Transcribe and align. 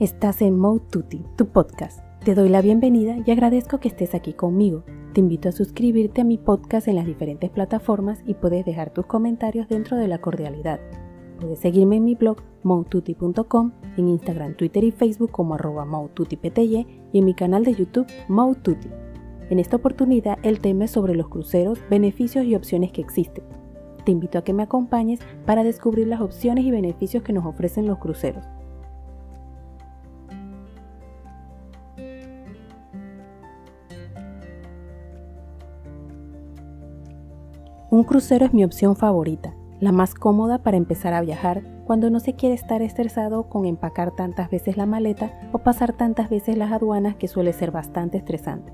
Estás 0.00 0.42
en 0.42 0.58
Mode 0.58 0.82
Tutti, 0.90 1.24
tu 1.36 1.46
podcast. 1.46 2.00
Te 2.24 2.34
doy 2.34 2.48
la 2.48 2.62
bienvenida 2.62 3.16
y 3.24 3.30
agradezco 3.30 3.78
que 3.78 3.86
estés 3.86 4.16
aquí 4.16 4.32
conmigo. 4.32 4.82
Te 5.12 5.20
invito 5.20 5.48
a 5.48 5.52
suscribirte 5.52 6.22
a 6.22 6.24
mi 6.24 6.36
podcast 6.36 6.88
en 6.88 6.96
las 6.96 7.06
diferentes 7.06 7.48
plataformas 7.48 8.18
y 8.26 8.34
puedes 8.34 8.64
dejar 8.64 8.90
tus 8.90 9.06
comentarios 9.06 9.68
dentro 9.68 9.96
de 9.96 10.08
la 10.08 10.18
cordialidad. 10.18 10.80
Puedes 11.40 11.60
seguirme 11.60 11.98
en 11.98 12.04
mi 12.06 12.16
blog 12.16 12.38
moututi.com, 12.64 13.70
en 13.96 14.08
Instagram, 14.08 14.56
Twitter 14.56 14.82
y 14.82 14.90
Facebook 14.90 15.30
como 15.30 15.54
arroba 15.54 15.86
y 16.58 16.86
en 17.12 17.24
mi 17.24 17.34
canal 17.34 17.62
de 17.62 17.74
YouTube 17.74 18.08
Moututi. 18.26 18.88
En 19.48 19.60
esta 19.60 19.76
oportunidad 19.76 20.38
el 20.42 20.58
tema 20.58 20.86
es 20.86 20.90
sobre 20.90 21.14
los 21.14 21.28
cruceros, 21.28 21.78
beneficios 21.88 22.44
y 22.46 22.56
opciones 22.56 22.90
que 22.90 23.00
existen. 23.00 23.44
Te 24.04 24.10
invito 24.10 24.38
a 24.38 24.42
que 24.42 24.54
me 24.54 24.64
acompañes 24.64 25.20
para 25.46 25.62
descubrir 25.62 26.08
las 26.08 26.20
opciones 26.20 26.64
y 26.64 26.72
beneficios 26.72 27.22
que 27.22 27.32
nos 27.32 27.46
ofrecen 27.46 27.86
los 27.86 27.98
cruceros. 27.98 28.44
Un 37.94 38.02
crucero 38.02 38.44
es 38.44 38.52
mi 38.52 38.64
opción 38.64 38.96
favorita, 38.96 39.54
la 39.78 39.92
más 39.92 40.16
cómoda 40.16 40.64
para 40.64 40.76
empezar 40.76 41.14
a 41.14 41.20
viajar 41.20 41.62
cuando 41.86 42.10
no 42.10 42.18
se 42.18 42.34
quiere 42.34 42.56
estar 42.56 42.82
estresado 42.82 43.48
con 43.48 43.66
empacar 43.66 44.10
tantas 44.10 44.50
veces 44.50 44.76
la 44.76 44.84
maleta 44.84 45.38
o 45.52 45.58
pasar 45.58 45.92
tantas 45.92 46.28
veces 46.28 46.58
las 46.58 46.72
aduanas 46.72 47.14
que 47.14 47.28
suele 47.28 47.52
ser 47.52 47.70
bastante 47.70 48.18
estresante. 48.18 48.72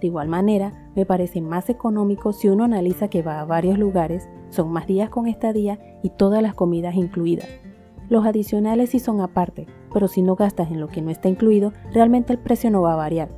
De 0.00 0.06
igual 0.06 0.28
manera, 0.28 0.88
me 0.94 1.04
parece 1.04 1.40
más 1.40 1.68
económico 1.68 2.32
si 2.32 2.48
uno 2.48 2.62
analiza 2.62 3.08
que 3.08 3.22
va 3.22 3.40
a 3.40 3.44
varios 3.44 3.76
lugares, 3.76 4.28
son 4.50 4.70
más 4.70 4.86
días 4.86 5.10
con 5.10 5.26
estadía 5.26 5.80
y 6.04 6.10
todas 6.10 6.40
las 6.40 6.54
comidas 6.54 6.94
incluidas. 6.94 7.48
Los 8.08 8.24
adicionales 8.24 8.90
sí 8.90 9.00
son 9.00 9.20
aparte, 9.20 9.66
pero 9.92 10.06
si 10.06 10.22
no 10.22 10.36
gastas 10.36 10.70
en 10.70 10.78
lo 10.78 10.86
que 10.86 11.02
no 11.02 11.10
está 11.10 11.28
incluido, 11.28 11.72
realmente 11.92 12.32
el 12.32 12.38
precio 12.38 12.70
no 12.70 12.82
va 12.82 12.92
a 12.92 12.98
variar. 12.98 13.30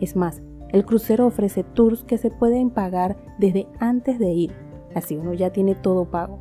Es 0.00 0.16
más, 0.16 0.40
el 0.70 0.84
crucero 0.84 1.26
ofrece 1.26 1.64
tours 1.64 2.04
que 2.04 2.18
se 2.18 2.30
pueden 2.30 2.70
pagar 2.70 3.16
desde 3.38 3.66
antes 3.78 4.18
de 4.18 4.32
ir, 4.32 4.52
así 4.94 5.16
uno 5.16 5.32
ya 5.34 5.50
tiene 5.50 5.74
todo 5.74 6.10
pago. 6.10 6.38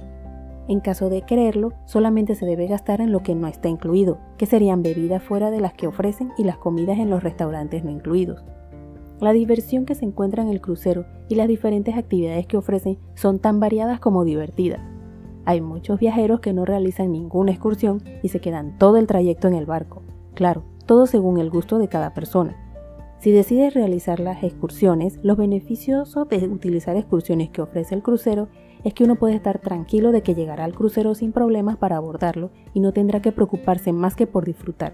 En 0.68 0.80
caso 0.80 1.10
de 1.10 1.24
quererlo, 1.24 1.74
solamente 1.86 2.36
se 2.36 2.46
debe 2.46 2.68
gastar 2.68 3.02
en 3.02 3.12
lo 3.12 3.22
que 3.22 3.36
no 3.36 3.48
está 3.48 3.68
incluido, 3.68 4.18
que 4.38 4.46
serían 4.46 4.82
bebidas 4.82 5.22
fuera 5.22 5.52
de 5.52 5.60
las 5.60 5.74
que 5.74 5.88
ofrecen 5.88 6.32
y 6.38 6.46
las 6.46 6.58
comidas 6.58 7.00
en 7.00 7.10
los 7.10 7.22
restaurantes 7.22 7.84
no 7.84 7.92
incluidos. 7.92 8.44
La 9.20 9.34
diversión 9.34 9.86
que 9.86 9.96
se 9.96 10.06
encuentra 10.06 10.42
en 10.42 10.50
el 10.50 10.62
crucero 10.62 11.06
y 11.28 11.36
las 11.36 11.48
diferentes 11.48 11.96
actividades 11.96 12.48
que 12.48 12.58
ofrecen 12.58 12.98
son 13.16 13.40
tan 13.40 13.60
variadas 13.60 14.00
como 14.00 14.24
divertidas. 14.24 14.80
Hay 15.46 15.60
muchos 15.60 16.00
viajeros 16.00 16.40
que 16.40 16.54
no 16.54 16.64
realizan 16.64 17.12
ninguna 17.12 17.52
excursión 17.52 18.02
y 18.22 18.30
se 18.30 18.40
quedan 18.40 18.78
todo 18.78 18.98
el 18.98 19.08
trayecto 19.08 19.50
en 19.50 19.56
el 19.56 19.66
barco. 19.66 20.02
Claro, 20.34 20.64
todo 20.86 21.06
según 21.06 21.38
el 21.40 21.50
gusto 21.50 21.78
de 21.78 21.90
cada 21.90 22.14
persona. 22.14 22.58
Si 23.24 23.32
decides 23.32 23.74
realizar 23.74 24.20
las 24.20 24.44
excursiones, 24.44 25.18
los 25.24 25.38
beneficios 25.38 26.14
de 26.30 26.48
utilizar 26.50 26.98
excursiones 26.98 27.52
que 27.52 27.62
ofrece 27.62 27.96
el 27.96 28.04
crucero 28.04 28.50
es 28.84 28.94
que 28.94 29.06
uno 29.06 29.16
puede 29.16 29.36
estar 29.36 29.60
tranquilo 29.60 30.12
de 30.12 30.22
que 30.24 30.36
llegará 30.36 30.66
al 30.66 30.76
crucero 30.76 31.16
sin 31.16 31.32
problemas 31.32 31.78
para 31.78 31.96
abordarlo 31.96 32.52
y 32.74 32.82
no 32.82 32.92
tendrá 32.92 33.22
que 33.22 33.32
preocuparse 33.32 33.94
más 33.94 34.18
que 34.18 34.28
por 34.28 34.44
disfrutar. 34.44 34.94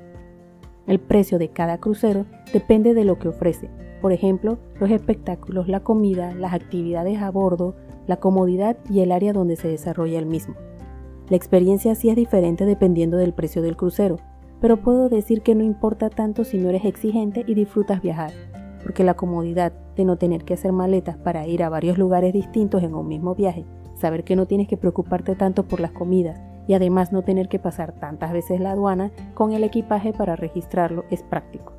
El 0.85 0.99
precio 0.99 1.39
de 1.39 1.49
cada 1.49 1.79
crucero 1.79 2.27
depende 2.53 2.93
de 2.93 3.03
lo 3.03 3.17
que 3.17 3.29
ofrece, 3.29 3.71
por 3.99 4.11
ejemplo, 4.11 4.59
los 4.79 4.91
espectáculos, 4.91 5.67
la 5.67 5.79
comida, 5.79 6.35
las 6.35 6.53
actividades 6.53 7.23
a 7.23 7.31
bordo, 7.31 7.73
la 8.05 8.17
comodidad 8.17 8.77
y 8.91 8.99
el 8.99 9.11
área 9.11 9.33
donde 9.33 9.55
se 9.55 9.69
desarrolla 9.69 10.19
el 10.19 10.27
mismo. 10.27 10.53
La 11.29 11.35
experiencia 11.35 11.95
sí 11.95 12.11
es 12.11 12.15
diferente 12.15 12.67
dependiendo 12.67 13.17
del 13.17 13.33
precio 13.33 13.63
del 13.63 13.75
crucero, 13.75 14.17
pero 14.61 14.77
puedo 14.77 15.09
decir 15.09 15.41
que 15.41 15.55
no 15.55 15.63
importa 15.63 16.09
tanto 16.09 16.43
si 16.43 16.57
no 16.57 16.69
eres 16.69 16.85
exigente 16.85 17.43
y 17.47 17.53
disfrutas 17.53 18.01
viajar, 18.01 18.31
porque 18.83 19.03
la 19.03 19.13
comodidad 19.13 19.73
de 19.95 20.05
no 20.05 20.17
tener 20.17 20.43
que 20.43 20.53
hacer 20.53 20.71
maletas 20.71 21.17
para 21.17 21.47
ir 21.47 21.63
a 21.63 21.69
varios 21.69 21.97
lugares 21.97 22.33
distintos 22.33 22.83
en 22.83 22.93
un 22.93 23.07
mismo 23.07 23.35
viaje, 23.35 23.65
saber 23.95 24.23
que 24.23 24.35
no 24.35 24.45
tienes 24.45 24.67
que 24.67 24.77
preocuparte 24.77 25.35
tanto 25.35 25.63
por 25.63 25.79
las 25.79 25.91
comidas 25.91 26.41
y 26.67 26.73
además 26.73 27.11
no 27.11 27.23
tener 27.23 27.49
que 27.49 27.59
pasar 27.59 27.93
tantas 27.93 28.31
veces 28.31 28.59
la 28.59 28.71
aduana 28.71 29.11
con 29.33 29.53
el 29.53 29.63
equipaje 29.63 30.13
para 30.13 30.35
registrarlo 30.35 31.03
es 31.09 31.23
práctico. 31.23 31.73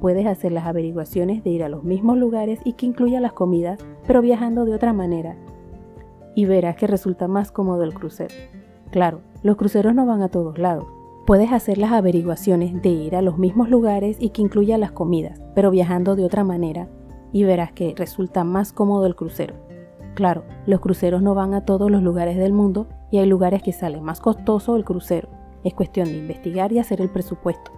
Puedes 0.00 0.26
hacer 0.26 0.52
las 0.52 0.66
averiguaciones 0.66 1.44
de 1.44 1.50
ir 1.50 1.62
a 1.62 1.68
los 1.68 1.84
mismos 1.84 2.16
lugares 2.16 2.60
y 2.64 2.74
que 2.74 2.86
incluya 2.86 3.20
las 3.20 3.32
comidas, 3.32 3.78
pero 4.06 4.22
viajando 4.22 4.64
de 4.64 4.74
otra 4.74 4.92
manera. 4.92 5.36
Y 6.34 6.46
verás 6.46 6.76
que 6.76 6.86
resulta 6.86 7.28
más 7.28 7.52
cómodo 7.52 7.82
el 7.84 7.92
crucero. 7.92 8.34
Claro, 8.90 9.20
los 9.42 9.56
cruceros 9.56 9.94
no 9.94 10.06
van 10.06 10.22
a 10.22 10.28
todos 10.28 10.58
lados, 10.58 10.86
Puedes 11.26 11.52
hacer 11.52 11.78
las 11.78 11.92
averiguaciones 11.92 12.80
de 12.82 12.88
ir 12.88 13.14
a 13.14 13.22
los 13.22 13.38
mismos 13.38 13.68
lugares 13.68 14.16
y 14.18 14.30
que 14.30 14.42
incluya 14.42 14.78
las 14.78 14.92
comidas, 14.92 15.40
pero 15.54 15.70
viajando 15.70 16.16
de 16.16 16.24
otra 16.24 16.44
manera, 16.44 16.88
y 17.32 17.44
verás 17.44 17.72
que 17.72 17.94
resulta 17.96 18.42
más 18.42 18.72
cómodo 18.72 19.06
el 19.06 19.14
crucero. 19.14 19.54
Claro, 20.14 20.44
los 20.66 20.80
cruceros 20.80 21.22
no 21.22 21.34
van 21.34 21.54
a 21.54 21.64
todos 21.64 21.90
los 21.90 22.02
lugares 22.02 22.36
del 22.36 22.52
mundo 22.52 22.88
y 23.10 23.18
hay 23.18 23.26
lugares 23.26 23.62
que 23.62 23.72
sale 23.72 24.00
más 24.00 24.20
costoso 24.20 24.76
el 24.76 24.84
crucero. 24.84 25.28
Es 25.62 25.74
cuestión 25.74 26.08
de 26.08 26.16
investigar 26.16 26.72
y 26.72 26.78
hacer 26.78 27.00
el 27.00 27.10
presupuesto. 27.10 27.70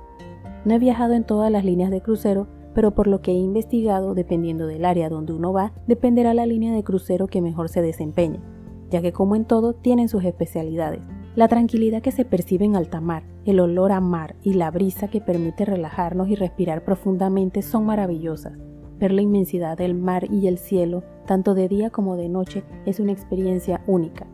No 0.64 0.74
he 0.74 0.78
viajado 0.78 1.14
en 1.14 1.24
todas 1.24 1.50
las 1.50 1.64
líneas 1.64 1.90
de 1.90 2.00
crucero, 2.00 2.46
pero 2.74 2.94
por 2.94 3.06
lo 3.06 3.20
que 3.20 3.32
he 3.32 3.36
investigado, 3.36 4.14
dependiendo 4.14 4.66
del 4.66 4.84
área 4.84 5.08
donde 5.08 5.32
uno 5.32 5.52
va, 5.52 5.72
dependerá 5.86 6.32
la 6.32 6.46
línea 6.46 6.72
de 6.72 6.84
crucero 6.84 7.26
que 7.26 7.42
mejor 7.42 7.68
se 7.68 7.82
desempeñe, 7.82 8.40
ya 8.88 9.02
que 9.02 9.12
como 9.12 9.36
en 9.36 9.44
todo 9.44 9.74
tienen 9.74 10.08
sus 10.08 10.24
especialidades. 10.24 11.02
La 11.34 11.48
tranquilidad 11.48 12.02
que 12.02 12.12
se 12.12 12.26
percibe 12.26 12.66
en 12.66 12.76
alta 12.76 13.00
mar, 13.00 13.22
el 13.46 13.58
olor 13.58 13.92
a 13.92 14.02
mar 14.02 14.36
y 14.42 14.52
la 14.52 14.70
brisa 14.70 15.08
que 15.08 15.22
permite 15.22 15.64
relajarnos 15.64 16.28
y 16.28 16.34
respirar 16.34 16.84
profundamente 16.84 17.62
son 17.62 17.86
maravillosas. 17.86 18.52
Ver 18.98 19.12
la 19.12 19.22
inmensidad 19.22 19.78
del 19.78 19.94
mar 19.94 20.30
y 20.30 20.46
el 20.46 20.58
cielo, 20.58 21.04
tanto 21.26 21.54
de 21.54 21.68
día 21.68 21.88
como 21.88 22.16
de 22.16 22.28
noche, 22.28 22.64
es 22.84 23.00
una 23.00 23.12
experiencia 23.12 23.82
única. 23.86 24.26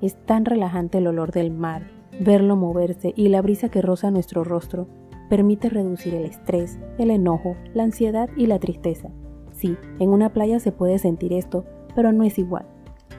Es 0.00 0.16
tan 0.24 0.46
relajante 0.46 0.98
el 0.98 1.08
olor 1.08 1.32
del 1.32 1.50
mar, 1.50 1.90
verlo 2.18 2.56
moverse 2.56 3.12
y 3.14 3.28
la 3.28 3.42
brisa 3.42 3.68
que 3.68 3.82
roza 3.82 4.10
nuestro 4.10 4.42
rostro, 4.42 4.88
permite 5.28 5.68
reducir 5.68 6.14
el 6.14 6.24
estrés, 6.24 6.78
el 6.96 7.10
enojo, 7.10 7.56
la 7.74 7.82
ansiedad 7.82 8.30
y 8.38 8.46
la 8.46 8.58
tristeza. 8.58 9.10
Sí, 9.52 9.76
en 9.98 10.08
una 10.08 10.32
playa 10.32 10.60
se 10.60 10.72
puede 10.72 10.98
sentir 10.98 11.34
esto, 11.34 11.66
pero 11.94 12.10
no 12.10 12.24
es 12.24 12.38
igual. 12.38 12.64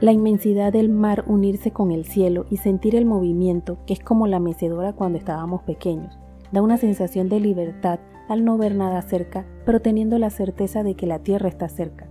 La 0.01 0.13
inmensidad 0.13 0.71
del 0.71 0.87
mar 0.87 1.25
unirse 1.27 1.71
con 1.71 1.91
el 1.91 2.05
cielo 2.05 2.45
y 2.49 2.57
sentir 2.57 2.95
el 2.95 3.05
movimiento, 3.05 3.77
que 3.85 3.93
es 3.93 3.99
como 3.99 4.27
la 4.27 4.39
mecedora 4.39 4.93
cuando 4.93 5.17
estábamos 5.17 5.63
pequeños, 5.63 6.17
da 6.53 6.61
una 6.61 6.77
sensación 6.77 7.27
de 7.27 7.41
libertad 7.41 7.99
al 8.29 8.45
no 8.45 8.57
ver 8.57 8.75
nada 8.75 9.01
cerca, 9.01 9.45
pero 9.65 9.81
teniendo 9.81 10.17
la 10.17 10.29
certeza 10.29 10.83
de 10.83 10.95
que 10.95 11.05
la 11.05 11.19
tierra 11.19 11.49
está 11.49 11.67
cerca. 11.67 12.07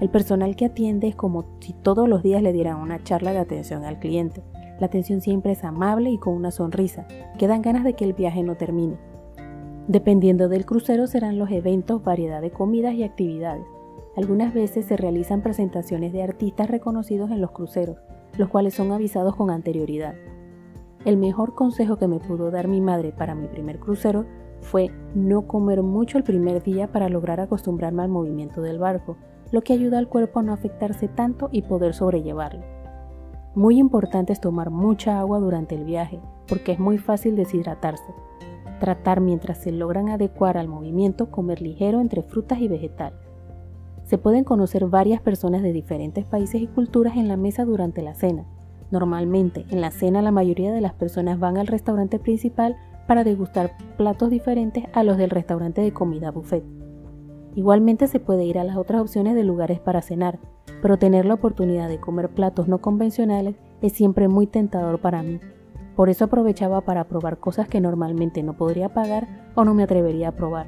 El 0.00 0.08
personal 0.08 0.56
que 0.56 0.64
atiende 0.64 1.08
es 1.08 1.14
como 1.14 1.44
si 1.60 1.74
todos 1.74 2.08
los 2.08 2.22
días 2.22 2.42
le 2.42 2.54
dieran 2.54 2.76
una 2.76 3.02
charla 3.02 3.32
de 3.32 3.38
atención 3.38 3.84
al 3.84 3.98
cliente. 3.98 4.42
La 4.78 4.86
atención 4.86 5.20
siempre 5.20 5.52
es 5.52 5.62
amable 5.62 6.10
y 6.10 6.16
con 6.16 6.32
una 6.32 6.50
sonrisa, 6.50 7.06
que 7.36 7.48
dan 7.48 7.60
ganas 7.60 7.84
de 7.84 7.92
que 7.92 8.04
el 8.04 8.14
viaje 8.14 8.42
no 8.42 8.54
termine. 8.54 8.96
Dependiendo 9.88 10.48
del 10.48 10.64
crucero 10.64 11.06
serán 11.06 11.38
los 11.38 11.50
eventos, 11.50 12.02
variedad 12.02 12.40
de 12.40 12.50
comidas 12.50 12.94
y 12.94 13.02
actividades. 13.02 13.66
Algunas 14.16 14.52
veces 14.52 14.86
se 14.86 14.96
realizan 14.96 15.40
presentaciones 15.40 16.12
de 16.12 16.24
artistas 16.24 16.68
reconocidos 16.68 17.30
en 17.30 17.40
los 17.40 17.52
cruceros, 17.52 17.98
los 18.36 18.48
cuales 18.48 18.74
son 18.74 18.90
avisados 18.90 19.36
con 19.36 19.50
anterioridad. 19.50 20.14
El 21.04 21.16
mejor 21.16 21.54
consejo 21.54 21.96
que 21.96 22.08
me 22.08 22.18
pudo 22.18 22.50
dar 22.50 22.66
mi 22.66 22.80
madre 22.80 23.12
para 23.12 23.36
mi 23.36 23.46
primer 23.46 23.78
crucero 23.78 24.26
fue 24.60 24.90
no 25.14 25.46
comer 25.46 25.82
mucho 25.82 26.18
el 26.18 26.24
primer 26.24 26.62
día 26.62 26.90
para 26.90 27.08
lograr 27.08 27.40
acostumbrarme 27.40 28.02
al 28.02 28.08
movimiento 28.08 28.62
del 28.62 28.80
barco, 28.80 29.16
lo 29.52 29.62
que 29.62 29.72
ayuda 29.72 29.98
al 29.98 30.08
cuerpo 30.08 30.40
a 30.40 30.42
no 30.42 30.52
afectarse 30.52 31.06
tanto 31.06 31.48
y 31.52 31.62
poder 31.62 31.94
sobrellevarlo. 31.94 32.62
Muy 33.54 33.78
importante 33.78 34.32
es 34.32 34.40
tomar 34.40 34.70
mucha 34.70 35.20
agua 35.20 35.38
durante 35.38 35.76
el 35.76 35.84
viaje, 35.84 36.20
porque 36.48 36.72
es 36.72 36.78
muy 36.80 36.98
fácil 36.98 37.36
deshidratarse. 37.36 38.12
Tratar 38.80 39.20
mientras 39.20 39.58
se 39.58 39.70
logran 39.70 40.08
adecuar 40.08 40.58
al 40.58 40.68
movimiento 40.68 41.30
comer 41.30 41.62
ligero 41.62 42.00
entre 42.00 42.22
frutas 42.22 42.60
y 42.60 42.68
vegetales 42.68 43.29
se 44.10 44.18
pueden 44.18 44.42
conocer 44.42 44.86
varias 44.86 45.20
personas 45.20 45.62
de 45.62 45.72
diferentes 45.72 46.24
países 46.24 46.60
y 46.60 46.66
culturas 46.66 47.16
en 47.16 47.28
la 47.28 47.36
mesa 47.36 47.64
durante 47.64 48.02
la 48.02 48.12
cena. 48.14 48.44
Normalmente, 48.90 49.66
en 49.70 49.80
la 49.80 49.92
cena 49.92 50.20
la 50.20 50.32
mayoría 50.32 50.72
de 50.72 50.80
las 50.80 50.94
personas 50.94 51.38
van 51.38 51.56
al 51.56 51.68
restaurante 51.68 52.18
principal 52.18 52.76
para 53.06 53.22
degustar 53.22 53.76
platos 53.96 54.28
diferentes 54.28 54.82
a 54.94 55.04
los 55.04 55.16
del 55.16 55.30
restaurante 55.30 55.80
de 55.80 55.92
comida 55.92 56.32
buffet. 56.32 56.64
Igualmente 57.54 58.08
se 58.08 58.18
puede 58.18 58.44
ir 58.44 58.58
a 58.58 58.64
las 58.64 58.76
otras 58.76 59.00
opciones 59.00 59.36
de 59.36 59.44
lugares 59.44 59.78
para 59.78 60.02
cenar, 60.02 60.40
pero 60.82 60.98
tener 60.98 61.24
la 61.24 61.34
oportunidad 61.34 61.88
de 61.88 62.00
comer 62.00 62.30
platos 62.30 62.66
no 62.66 62.78
convencionales 62.78 63.54
es 63.80 63.92
siempre 63.92 64.26
muy 64.26 64.48
tentador 64.48 65.00
para 65.00 65.22
mí. 65.22 65.38
Por 65.94 66.10
eso 66.10 66.24
aprovechaba 66.24 66.80
para 66.80 67.04
probar 67.04 67.38
cosas 67.38 67.68
que 67.68 67.80
normalmente 67.80 68.42
no 68.42 68.56
podría 68.56 68.88
pagar 68.88 69.28
o 69.54 69.64
no 69.64 69.72
me 69.72 69.84
atrevería 69.84 70.30
a 70.30 70.36
probar. 70.36 70.66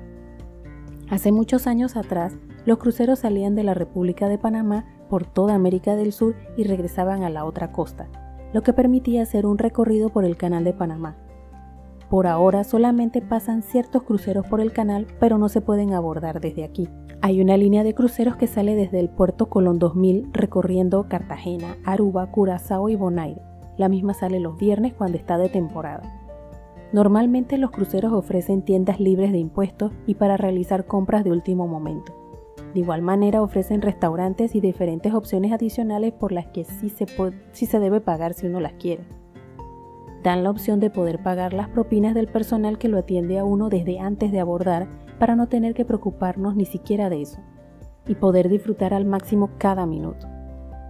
Hace 1.11 1.33
muchos 1.33 1.67
años 1.67 1.97
atrás 1.97 2.39
los 2.65 2.79
cruceros 2.79 3.21
salían 3.21 3.55
de 3.55 3.65
la 3.65 3.75
República 3.75 4.29
de 4.29 4.39
Panamá 4.39 4.85
por 5.09 5.27
toda 5.27 5.55
América 5.55 5.97
del 5.97 6.13
Sur 6.13 6.37
y 6.57 6.65
regresaban 6.65 7.23
a 7.23 7.31
la 7.31 7.45
otra 7.45 7.73
costa, 7.73 8.09
lo 8.53 8.63
que 8.63 8.73
permitía 8.73 9.23
hacer 9.23 9.47
un 9.47 9.59
recorrido 9.59 10.11
por 10.11 10.25
el 10.25 10.37
Canal 10.37 10.65
de 10.65 10.73
Panamá. 10.73 11.17
Por 12.13 12.27
ahora 12.27 12.63
solamente 12.63 13.23
pasan 13.23 13.63
ciertos 13.63 14.03
cruceros 14.03 14.47
por 14.47 14.61
el 14.61 14.73
canal, 14.73 15.07
pero 15.19 15.39
no 15.39 15.49
se 15.49 15.63
pueden 15.63 15.95
abordar 15.95 16.41
desde 16.41 16.63
aquí. 16.63 16.89
Hay 17.23 17.41
una 17.41 17.57
línea 17.57 17.85
de 17.85 17.95
cruceros 17.95 18.37
que 18.37 18.47
sale 18.47 18.75
desde 18.75 19.01
el 19.01 19.09
puerto 19.09 19.49
Colón 19.49 19.79
2000 19.79 20.29
recorriendo 20.33 21.09
Cartagena, 21.09 21.77
Aruba, 21.87 22.31
Curazao 22.31 22.91
y 22.91 22.97
Bonaire. 22.97 23.41
La 23.79 23.89
misma 23.89 24.13
sale 24.13 24.41
los 24.41 24.59
viernes 24.59 24.93
cuando 24.93 25.17
está 25.17 25.39
de 25.39 25.49
temporada. 25.49 26.03
Normalmente 26.93 27.57
los 27.57 27.71
cruceros 27.71 28.13
ofrecen 28.13 28.61
tiendas 28.61 29.01
libres 29.01 29.33
de 29.33 29.39
impuestos 29.39 29.93
y 30.07 30.17
para 30.17 30.37
realizar 30.37 30.85
compras 30.85 31.25
de 31.25 31.31
último 31.31 31.67
momento. 31.67 32.22
De 32.75 32.81
igual 32.81 33.03
manera 33.03 33.43
ofrecen 33.43 33.83
restaurantes 33.83 34.55
y 34.55 34.61
diferentes 34.61 35.13
opciones 35.13 35.53
adicionales 35.53 36.13
por 36.13 36.33
las 36.33 36.47
que 36.47 36.65
sí 36.65 36.89
se, 36.89 37.07
sí 37.53 37.67
se 37.67 37.81
debe 37.81 38.01
pagar 38.01 38.35
si 38.35 38.47
uno 38.47 38.61
las 38.61 38.73
quiere. 38.75 39.05
Dan 40.23 40.45
la 40.45 40.51
opción 40.51 40.81
de 40.81 40.89
poder 40.89 41.23
pagar 41.23 41.53
las 41.53 41.69
propinas 41.69 42.15
del 42.15 42.29
personal 42.29 42.79
que 42.79 42.89
lo 42.89 42.99
atiende 42.99 43.39
a 43.39 43.45
uno 43.45 43.69
desde 43.69 43.99
antes 43.99 44.33
de 44.33 44.41
abordar 44.41 44.89
para 45.19 45.37
no 45.37 45.49
tener 45.49 45.75
que 45.75 45.85
preocuparnos 45.85 46.57
ni 46.57 46.65
siquiera 46.65 47.11
de 47.11 47.23
eso 47.23 47.41
y 48.07 48.15
poder 48.15 48.49
disfrutar 48.49 48.95
al 48.95 49.05
máximo 49.05 49.51
cada 49.59 49.87
minuto. 49.87 50.27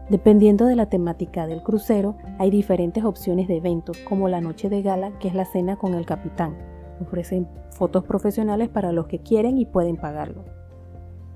Dependiendo 0.08 0.67
de 0.67 0.76
la 0.76 0.87
temática 0.87 1.46
del 1.46 1.62
crucero, 1.62 2.17
hay 2.38 2.50
diferentes 2.50 3.05
opciones 3.05 3.49
de 3.49 3.56
eventos, 3.56 3.96
como 3.99 4.29
la 4.29 4.40
noche 4.40 4.69
de 4.69 4.82
gala, 4.82 5.19
que 5.19 5.29
es 5.29 5.34
la 5.34 5.44
cena 5.44 5.76
con 5.76 5.94
el 5.94 6.06
capitán. 6.06 6.56
Ofrecen 7.00 7.49
fotos 7.70 8.05
profesionales 8.05 8.69
para 8.69 8.93
los 8.93 9.06
que 9.06 9.20
quieren 9.20 9.58
y 9.58 9.64
pueden 9.64 9.96
pagarlo. 9.96 10.61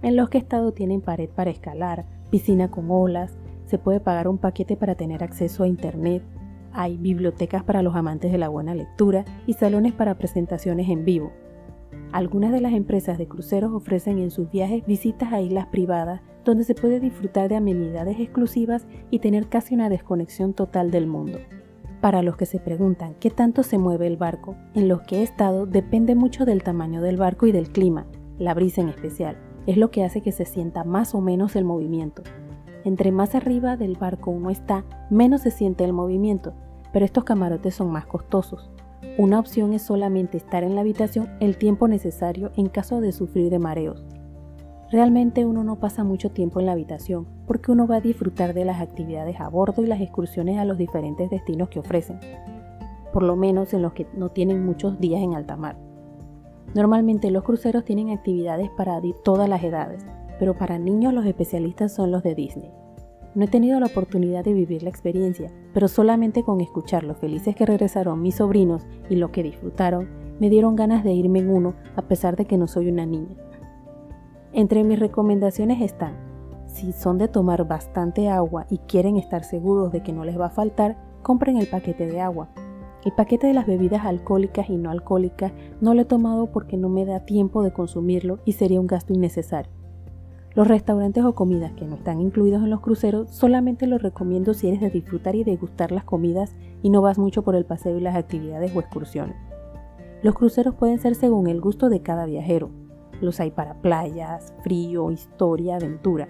En 0.02 0.16
los 0.16 0.28
que 0.28 0.38
estado 0.38 0.72
tienen 0.72 1.00
pared 1.00 1.28
para 1.28 1.50
escalar, 1.50 2.04
piscina 2.30 2.70
con 2.70 2.90
olas, 2.90 3.36
se 3.66 3.78
puede 3.78 4.00
pagar 4.00 4.28
un 4.28 4.38
paquete 4.38 4.76
para 4.76 4.94
tener 4.94 5.24
acceso 5.24 5.62
a 5.62 5.68
internet, 5.68 6.22
hay 6.72 6.96
bibliotecas 6.96 7.64
para 7.64 7.82
los 7.82 7.96
amantes 7.96 8.30
de 8.30 8.38
la 8.38 8.48
buena 8.48 8.74
lectura 8.74 9.24
y 9.46 9.54
salones 9.54 9.92
para 9.92 10.18
presentaciones 10.18 10.88
en 10.88 11.04
vivo, 11.04 11.32
algunas 12.12 12.52
de 12.52 12.60
las 12.60 12.72
empresas 12.72 13.18
de 13.18 13.26
cruceros 13.26 13.72
ofrecen 13.72 14.18
en 14.18 14.30
sus 14.30 14.50
viajes 14.50 14.86
visitas 14.86 15.32
a 15.32 15.40
islas 15.40 15.66
privadas 15.66 16.22
donde 16.44 16.64
se 16.64 16.74
puede 16.74 17.00
disfrutar 17.00 17.48
de 17.48 17.56
amenidades 17.56 18.18
exclusivas 18.20 18.86
y 19.10 19.18
tener 19.18 19.48
casi 19.48 19.74
una 19.74 19.88
desconexión 19.88 20.54
total 20.54 20.90
del 20.90 21.06
mundo. 21.06 21.38
Para 22.00 22.22
los 22.22 22.36
que 22.36 22.46
se 22.46 22.60
preguntan 22.60 23.16
qué 23.18 23.30
tanto 23.30 23.62
se 23.62 23.78
mueve 23.78 24.06
el 24.06 24.16
barco, 24.16 24.56
en 24.74 24.88
los 24.88 25.02
que 25.02 25.18
he 25.18 25.22
estado 25.22 25.66
depende 25.66 26.14
mucho 26.14 26.44
del 26.44 26.62
tamaño 26.62 27.02
del 27.02 27.16
barco 27.16 27.46
y 27.46 27.52
del 27.52 27.70
clima, 27.70 28.06
la 28.38 28.54
brisa 28.54 28.80
en 28.80 28.88
especial, 28.88 29.36
es 29.66 29.76
lo 29.76 29.90
que 29.90 30.04
hace 30.04 30.20
que 30.22 30.32
se 30.32 30.44
sienta 30.44 30.84
más 30.84 31.14
o 31.14 31.20
menos 31.20 31.56
el 31.56 31.64
movimiento. 31.64 32.22
Entre 32.84 33.10
más 33.10 33.34
arriba 33.34 33.76
del 33.76 33.96
barco 33.96 34.30
uno 34.30 34.50
está, 34.50 34.84
menos 35.10 35.42
se 35.42 35.50
siente 35.50 35.84
el 35.84 35.92
movimiento, 35.92 36.54
pero 36.92 37.04
estos 37.04 37.24
camarotes 37.24 37.74
son 37.74 37.90
más 37.90 38.06
costosos. 38.06 38.70
Una 39.18 39.40
opción 39.40 39.72
es 39.72 39.82
solamente 39.82 40.36
estar 40.36 40.62
en 40.62 40.74
la 40.74 40.82
habitación 40.82 41.28
el 41.40 41.58
tiempo 41.58 41.88
necesario 41.88 42.52
en 42.56 42.68
caso 42.68 43.00
de 43.00 43.12
sufrir 43.12 43.50
de 43.50 43.58
mareos. 43.58 44.04
Realmente 44.90 45.44
uno 45.44 45.64
no 45.64 45.80
pasa 45.80 46.04
mucho 46.04 46.30
tiempo 46.30 46.60
en 46.60 46.66
la 46.66 46.72
habitación 46.72 47.26
porque 47.46 47.72
uno 47.72 47.88
va 47.88 47.96
a 47.96 48.00
disfrutar 48.00 48.54
de 48.54 48.64
las 48.64 48.80
actividades 48.80 49.40
a 49.40 49.48
bordo 49.48 49.82
y 49.82 49.86
las 49.86 50.00
excursiones 50.00 50.58
a 50.58 50.64
los 50.64 50.78
diferentes 50.78 51.28
destinos 51.28 51.70
que 51.70 51.80
ofrecen, 51.80 52.20
por 53.12 53.24
lo 53.24 53.34
menos 53.34 53.74
en 53.74 53.82
los 53.82 53.94
que 53.94 54.06
no 54.14 54.30
tienen 54.30 54.64
muchos 54.64 55.00
días 55.00 55.22
en 55.22 55.34
alta 55.34 55.56
mar. 55.56 55.76
Normalmente 56.74 57.30
los 57.30 57.44
cruceros 57.44 57.84
tienen 57.84 58.10
actividades 58.10 58.70
para 58.70 59.00
todas 59.24 59.48
las 59.48 59.62
edades, 59.62 60.04
pero 60.38 60.54
para 60.54 60.78
niños 60.78 61.14
los 61.14 61.26
especialistas 61.26 61.94
son 61.94 62.10
los 62.10 62.22
de 62.22 62.34
Disney. 62.34 62.70
No 63.34 63.44
he 63.44 63.48
tenido 63.48 63.78
la 63.80 63.86
oportunidad 63.86 64.44
de 64.44 64.54
vivir 64.54 64.82
la 64.82 64.88
experiencia, 64.88 65.52
pero 65.74 65.88
solamente 65.88 66.42
con 66.42 66.60
escuchar 66.60 67.04
lo 67.04 67.14
felices 67.14 67.54
que 67.54 67.66
regresaron 67.66 68.22
mis 68.22 68.36
sobrinos 68.36 68.86
y 69.10 69.16
lo 69.16 69.30
que 69.30 69.42
disfrutaron, 69.42 70.08
me 70.40 70.48
dieron 70.48 70.76
ganas 70.76 71.04
de 71.04 71.12
irme 71.12 71.40
en 71.40 71.50
uno 71.50 71.74
a 71.96 72.02
pesar 72.02 72.36
de 72.36 72.46
que 72.46 72.56
no 72.56 72.66
soy 72.66 72.88
una 72.88 73.04
niña. 73.04 73.36
Entre 74.52 74.84
mis 74.84 74.98
recomendaciones 74.98 75.82
están, 75.82 76.14
si 76.66 76.92
son 76.92 77.18
de 77.18 77.28
tomar 77.28 77.66
bastante 77.66 78.28
agua 78.28 78.66
y 78.70 78.78
quieren 78.78 79.16
estar 79.16 79.44
seguros 79.44 79.92
de 79.92 80.02
que 80.02 80.12
no 80.12 80.24
les 80.24 80.38
va 80.38 80.46
a 80.46 80.50
faltar, 80.50 80.96
compren 81.22 81.56
el 81.56 81.66
paquete 81.66 82.06
de 82.06 82.20
agua. 82.20 82.48
El 83.06 83.12
paquete 83.12 83.46
de 83.46 83.54
las 83.54 83.68
bebidas 83.68 84.04
alcohólicas 84.04 84.68
y 84.68 84.76
no 84.76 84.90
alcohólicas 84.90 85.52
no 85.80 85.94
lo 85.94 86.02
he 86.02 86.04
tomado 86.06 86.50
porque 86.50 86.76
no 86.76 86.88
me 86.88 87.04
da 87.04 87.20
tiempo 87.20 87.62
de 87.62 87.72
consumirlo 87.72 88.40
y 88.44 88.54
sería 88.54 88.80
un 88.80 88.88
gasto 88.88 89.14
innecesario. 89.14 89.70
Los 90.56 90.66
restaurantes 90.66 91.22
o 91.24 91.32
comidas 91.36 91.70
que 91.74 91.84
no 91.84 91.94
están 91.94 92.20
incluidos 92.20 92.64
en 92.64 92.70
los 92.70 92.80
cruceros 92.80 93.30
solamente 93.30 93.86
los 93.86 94.02
recomiendo 94.02 94.54
si 94.54 94.66
eres 94.66 94.80
de 94.80 94.90
disfrutar 94.90 95.36
y 95.36 95.44
degustar 95.44 95.92
las 95.92 96.02
comidas 96.02 96.56
y 96.82 96.90
no 96.90 97.00
vas 97.00 97.16
mucho 97.16 97.42
por 97.42 97.54
el 97.54 97.64
paseo 97.64 97.96
y 97.96 98.00
las 98.00 98.16
actividades 98.16 98.74
o 98.74 98.80
excursiones. 98.80 99.36
Los 100.24 100.34
cruceros 100.34 100.74
pueden 100.74 100.98
ser 100.98 101.14
según 101.14 101.46
el 101.46 101.60
gusto 101.60 101.88
de 101.88 102.02
cada 102.02 102.26
viajero. 102.26 102.70
Los 103.20 103.38
hay 103.38 103.52
para 103.52 103.74
playas, 103.82 104.52
frío, 104.64 105.12
historia, 105.12 105.76
aventura. 105.76 106.26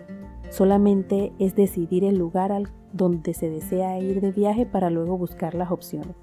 Solamente 0.51 1.33
es 1.39 1.55
decidir 1.55 2.05
el 2.05 2.19
lugar 2.19 2.53
al 2.53 2.69
donde 2.93 3.33
se 3.33 3.49
desea 3.49 3.99
ir 3.99 4.21
de 4.21 4.31
viaje 4.31 4.67
para 4.67 4.91
luego 4.91 5.17
buscar 5.17 5.55
las 5.55 5.71
opciones. 5.71 6.15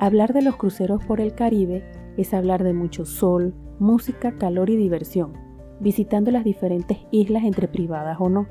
Hablar 0.00 0.32
de 0.32 0.42
los 0.42 0.56
cruceros 0.56 1.04
por 1.04 1.20
el 1.20 1.34
Caribe 1.34 1.84
es 2.16 2.34
hablar 2.34 2.64
de 2.64 2.72
mucho 2.72 3.04
sol, 3.04 3.54
música, 3.78 4.32
calor 4.38 4.70
y 4.70 4.76
diversión 4.76 5.50
visitando 5.80 6.30
las 6.30 6.44
diferentes 6.44 6.98
islas 7.10 7.44
entre 7.44 7.66
privadas 7.66 8.18
o 8.20 8.28
no, 8.28 8.46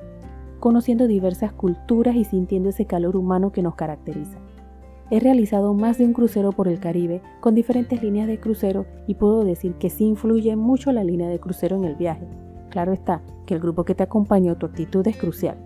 conociendo 0.59 1.07
diversas 1.07 1.53
culturas 1.53 2.15
y 2.15 2.25
sintiendo 2.25 2.69
ese 2.69 2.85
calor 2.85 3.15
humano 3.15 3.51
que 3.51 3.61
nos 3.61 3.75
caracteriza. 3.75 4.39
He 5.11 5.19
realizado 5.19 5.73
más 5.73 5.97
de 5.97 6.05
un 6.05 6.13
crucero 6.13 6.51
por 6.51 6.67
el 6.67 6.79
Caribe 6.79 7.21
con 7.39 7.55
diferentes 7.55 8.03
líneas 8.03 8.27
de 8.27 8.39
crucero 8.39 8.85
y 9.07 9.15
puedo 9.15 9.43
decir 9.43 9.75
que 9.75 9.89
sí 9.89 10.05
influye 10.05 10.55
mucho 10.55 10.91
la 10.91 11.03
línea 11.03 11.29
de 11.29 11.39
crucero 11.39 11.77
en 11.77 11.85
el 11.85 11.95
viaje. 11.95 12.27
Claro 12.69 12.93
está 12.93 13.21
que 13.47 13.55
el 13.55 13.59
grupo 13.59 13.85
que 13.85 13.95
te 13.95 14.03
acompañó, 14.03 14.55
tu 14.57 14.67
actitud 14.67 15.07
es 15.07 15.17
crucial. 15.17 15.57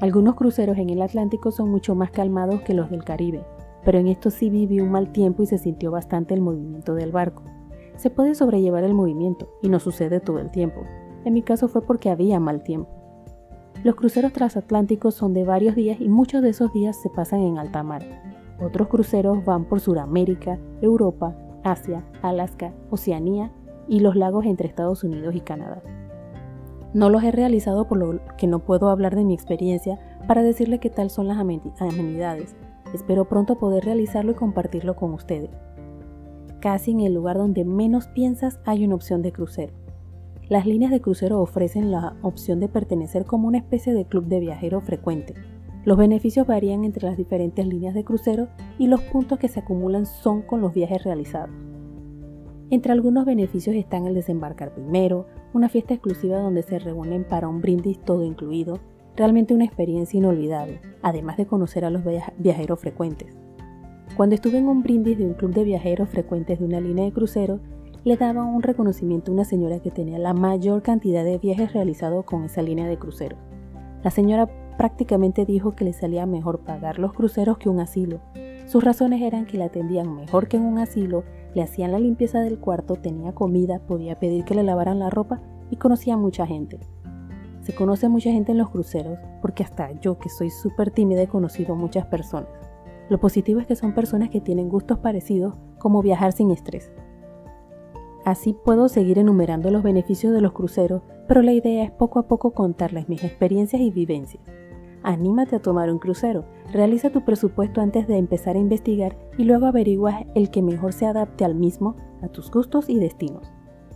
Algunos 0.00 0.34
cruceros 0.36 0.78
en 0.78 0.90
el 0.90 1.02
Atlántico 1.02 1.50
son 1.50 1.70
mucho 1.70 1.94
más 1.94 2.10
calmados 2.10 2.60
que 2.62 2.74
los 2.74 2.90
del 2.90 3.04
Caribe, 3.04 3.44
pero 3.84 3.98
en 3.98 4.08
esto 4.08 4.30
sí 4.30 4.50
viví 4.50 4.80
un 4.80 4.90
mal 4.90 5.12
tiempo 5.12 5.42
y 5.42 5.46
se 5.46 5.58
sintió 5.58 5.90
bastante 5.90 6.34
el 6.34 6.40
movimiento 6.40 6.94
del 6.94 7.12
barco 7.12 7.42
se 8.02 8.10
puede 8.10 8.34
sobrellevar 8.34 8.82
el 8.82 8.94
movimiento 8.94 9.48
y 9.62 9.68
no 9.68 9.78
sucede 9.78 10.18
todo 10.18 10.40
el 10.40 10.50
tiempo. 10.50 10.80
En 11.24 11.34
mi 11.34 11.42
caso 11.42 11.68
fue 11.68 11.82
porque 11.82 12.10
había 12.10 12.40
mal 12.40 12.64
tiempo. 12.64 12.90
Los 13.84 13.94
cruceros 13.94 14.32
transatlánticos 14.32 15.14
son 15.14 15.34
de 15.34 15.44
varios 15.44 15.76
días 15.76 16.00
y 16.00 16.08
muchos 16.08 16.42
de 16.42 16.50
esos 16.50 16.72
días 16.72 17.00
se 17.00 17.10
pasan 17.10 17.40
en 17.40 17.58
alta 17.58 17.84
mar. 17.84 18.02
Otros 18.60 18.88
cruceros 18.88 19.44
van 19.44 19.66
por 19.66 19.78
Sudamérica, 19.78 20.58
Europa, 20.80 21.36
Asia, 21.62 22.04
Alaska, 22.22 22.72
Oceanía 22.90 23.52
y 23.86 24.00
los 24.00 24.16
lagos 24.16 24.46
entre 24.46 24.66
Estados 24.66 25.04
Unidos 25.04 25.36
y 25.36 25.40
Canadá. 25.40 25.80
No 26.94 27.08
los 27.08 27.22
he 27.22 27.30
realizado 27.30 27.86
por 27.86 27.98
lo 27.98 28.20
que 28.36 28.48
no 28.48 28.58
puedo 28.58 28.88
hablar 28.88 29.14
de 29.14 29.24
mi 29.24 29.34
experiencia 29.34 29.98
para 30.26 30.42
decirle 30.42 30.80
qué 30.80 30.90
tal 30.90 31.08
son 31.08 31.28
las 31.28 31.38
amenidades. 31.38 32.56
Espero 32.92 33.26
pronto 33.26 33.58
poder 33.58 33.84
realizarlo 33.84 34.32
y 34.32 34.34
compartirlo 34.34 34.96
con 34.96 35.12
ustedes. 35.14 35.50
Casi 36.60 36.92
en 36.92 37.00
el 37.00 37.14
lugar 37.14 37.38
donde 37.38 37.64
menos 37.64 38.06
piensas 38.08 38.60
hay 38.64 38.84
una 38.84 38.94
opción 38.94 39.22
de 39.22 39.32
crucero. 39.32 39.72
Las 40.48 40.66
líneas 40.66 40.90
de 40.90 41.00
crucero 41.00 41.40
ofrecen 41.40 41.90
la 41.90 42.16
opción 42.22 42.60
de 42.60 42.68
pertenecer 42.68 43.24
como 43.24 43.48
una 43.48 43.58
especie 43.58 43.94
de 43.94 44.04
club 44.04 44.26
de 44.26 44.40
viajero 44.40 44.80
frecuente. 44.80 45.34
Los 45.84 45.98
beneficios 45.98 46.46
varían 46.46 46.84
entre 46.84 47.08
las 47.08 47.16
diferentes 47.16 47.66
líneas 47.66 47.94
de 47.94 48.04
crucero 48.04 48.48
y 48.78 48.86
los 48.86 49.00
puntos 49.02 49.38
que 49.38 49.48
se 49.48 49.60
acumulan 49.60 50.06
son 50.06 50.42
con 50.42 50.60
los 50.60 50.72
viajes 50.74 51.02
realizados. 51.02 51.50
Entre 52.70 52.92
algunos 52.92 53.24
beneficios 53.24 53.76
están 53.76 54.06
el 54.06 54.14
desembarcar 54.14 54.72
primero, 54.74 55.26
una 55.52 55.68
fiesta 55.68 55.94
exclusiva 55.94 56.38
donde 56.38 56.62
se 56.62 56.78
reúnen 56.78 57.24
para 57.24 57.48
un 57.48 57.60
brindis 57.60 57.98
todo 58.00 58.24
incluido, 58.24 58.78
realmente 59.16 59.54
una 59.54 59.64
experiencia 59.64 60.18
inolvidable, 60.18 60.80
además 61.02 61.36
de 61.36 61.46
conocer 61.46 61.84
a 61.84 61.90
los 61.90 62.02
viajeros 62.38 62.80
frecuentes. 62.80 63.36
Cuando 64.16 64.34
estuve 64.34 64.58
en 64.58 64.68
un 64.68 64.82
brindis 64.82 65.18
de 65.18 65.26
un 65.26 65.34
club 65.34 65.54
de 65.54 65.64
viajeros 65.64 66.08
frecuentes 66.08 66.58
de 66.58 66.64
una 66.64 66.80
línea 66.80 67.04
de 67.04 67.12
crucero, 67.12 67.60
le 68.04 68.16
daba 68.16 68.44
un 68.44 68.62
reconocimiento 68.62 69.30
a 69.30 69.34
una 69.34 69.44
señora 69.44 69.80
que 69.80 69.90
tenía 69.90 70.18
la 70.18 70.34
mayor 70.34 70.82
cantidad 70.82 71.24
de 71.24 71.38
viajes 71.38 71.72
realizados 71.72 72.24
con 72.24 72.44
esa 72.44 72.60
línea 72.60 72.86
de 72.86 72.98
crucero. 72.98 73.36
La 74.02 74.10
señora 74.10 74.48
prácticamente 74.76 75.44
dijo 75.46 75.76
que 75.76 75.84
le 75.84 75.92
salía 75.92 76.26
mejor 76.26 76.60
pagar 76.60 76.98
los 76.98 77.12
cruceros 77.12 77.58
que 77.58 77.68
un 77.68 77.80
asilo. 77.80 78.20
Sus 78.66 78.82
razones 78.82 79.22
eran 79.22 79.46
que 79.46 79.58
la 79.58 79.66
atendían 79.66 80.14
mejor 80.14 80.48
que 80.48 80.56
en 80.56 80.64
un 80.64 80.78
asilo, 80.78 81.24
le 81.54 81.62
hacían 81.62 81.92
la 81.92 82.00
limpieza 82.00 82.40
del 82.40 82.58
cuarto, 82.58 82.96
tenía 82.96 83.32
comida, 83.32 83.78
podía 83.80 84.18
pedir 84.18 84.44
que 84.44 84.54
le 84.54 84.62
lavaran 84.62 84.98
la 84.98 85.10
ropa 85.10 85.40
y 85.70 85.76
conocía 85.76 86.16
mucha 86.16 86.46
gente. 86.46 86.80
Se 87.62 87.74
conoce 87.74 88.08
mucha 88.08 88.32
gente 88.32 88.52
en 88.52 88.58
los 88.58 88.70
cruceros 88.70 89.18
porque 89.40 89.62
hasta 89.62 89.92
yo 90.00 90.18
que 90.18 90.28
soy 90.28 90.50
súper 90.50 90.90
tímida 90.90 91.22
he 91.22 91.28
conocido 91.28 91.76
muchas 91.76 92.06
personas. 92.06 92.50
Lo 93.08 93.20
positivo 93.20 93.60
es 93.60 93.66
que 93.66 93.76
son 93.76 93.94
personas 93.94 94.30
que 94.30 94.40
tienen 94.40 94.68
gustos 94.68 94.98
parecidos 94.98 95.54
como 95.78 96.02
viajar 96.02 96.32
sin 96.32 96.50
estrés. 96.50 96.92
Así 98.24 98.56
puedo 98.64 98.88
seguir 98.88 99.18
enumerando 99.18 99.70
los 99.70 99.82
beneficios 99.82 100.32
de 100.32 100.40
los 100.40 100.52
cruceros, 100.52 101.02
pero 101.28 101.42
la 101.42 101.52
idea 101.52 101.84
es 101.84 101.90
poco 101.90 102.18
a 102.18 102.26
poco 102.26 102.52
contarles 102.52 103.08
mis 103.08 103.22
experiencias 103.22 103.82
y 103.82 103.90
vivencias. 103.90 104.42
Anímate 105.04 105.56
a 105.56 105.62
tomar 105.62 105.90
un 105.90 105.98
crucero. 105.98 106.44
Realiza 106.72 107.10
tu 107.10 107.24
presupuesto 107.24 107.80
antes 107.80 108.06
de 108.06 108.18
empezar 108.18 108.56
a 108.56 108.60
investigar 108.60 109.16
y 109.36 109.44
luego 109.44 109.66
averiguas 109.66 110.24
el 110.34 110.50
que 110.50 110.62
mejor 110.62 110.92
se 110.92 111.06
adapte 111.06 111.44
al 111.44 111.56
mismo, 111.56 111.96
a 112.22 112.28
tus 112.28 112.50
gustos 112.50 112.88
y 112.88 112.98
destinos. 112.98 113.52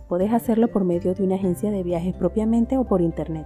Puedes 0.09 0.31
hacerlo 0.31 0.69
por 0.69 0.83
medio 0.83 1.13
de 1.13 1.23
una 1.23 1.35
agencia 1.35 1.71
de 1.71 1.83
viajes 1.83 2.13
propiamente 2.13 2.77
o 2.77 2.85
por 2.85 3.01
internet. 3.01 3.45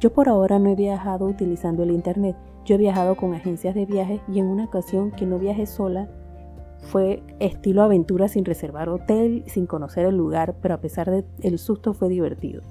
Yo 0.00 0.12
por 0.12 0.28
ahora 0.28 0.58
no 0.58 0.70
he 0.70 0.74
viajado 0.74 1.26
utilizando 1.26 1.82
el 1.82 1.90
internet, 1.90 2.36
yo 2.64 2.74
he 2.74 2.78
viajado 2.78 3.16
con 3.16 3.34
agencias 3.34 3.74
de 3.74 3.86
viajes 3.86 4.20
y 4.28 4.38
en 4.38 4.46
una 4.46 4.64
ocasión 4.64 5.10
que 5.10 5.26
no 5.26 5.38
viajé 5.38 5.66
sola 5.66 6.08
fue 6.84 7.22
estilo 7.40 7.82
aventura 7.82 8.28
sin 8.28 8.44
reservar 8.44 8.88
hotel, 8.88 9.44
sin 9.46 9.66
conocer 9.66 10.06
el 10.06 10.16
lugar, 10.16 10.56
pero 10.60 10.74
a 10.74 10.80
pesar 10.80 11.10
del 11.10 11.58
susto 11.58 11.94
fue 11.94 12.08
divertido. 12.08 12.62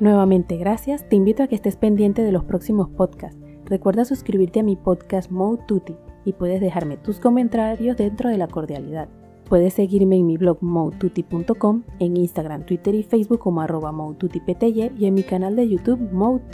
Nuevamente, 0.00 0.56
gracias. 0.56 1.06
Te 1.08 1.16
invito 1.16 1.42
a 1.42 1.46
que 1.46 1.54
estés 1.54 1.76
pendiente 1.76 2.22
de 2.22 2.32
los 2.32 2.44
próximos 2.44 2.88
podcasts. 2.88 3.38
Recuerda 3.66 4.04
suscribirte 4.04 4.60
a 4.60 4.62
mi 4.62 4.74
podcast 4.74 5.30
Mode 5.30 5.62
Tutti 5.68 5.94
y 6.24 6.32
puedes 6.32 6.60
dejarme 6.60 6.96
tus 6.96 7.20
comentarios 7.20 7.96
dentro 7.98 8.30
de 8.30 8.38
la 8.38 8.48
cordialidad. 8.48 9.08
Puedes 9.50 9.74
seguirme 9.74 10.14
en 10.14 10.26
mi 10.28 10.36
blog 10.36 10.58
modetutti.com, 10.62 11.82
en 11.98 12.16
Instagram, 12.16 12.64
Twitter 12.66 12.94
y 12.94 13.02
Facebook 13.02 13.40
como 13.40 13.60
arroba 13.60 13.92
y 14.96 15.06
en 15.06 15.14
mi 15.14 15.24
canal 15.24 15.56
de 15.56 15.68
YouTube 15.68 16.12
Mode 16.12 16.44